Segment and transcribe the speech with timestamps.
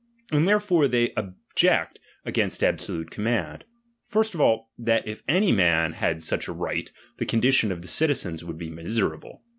[0.31, 3.65] And therefore they ob ject against absolute command:
[4.09, 4.35] first,
[4.79, 8.71] that if any man had such a right, the condition of the citizens would be
[8.71, 9.43] miserable.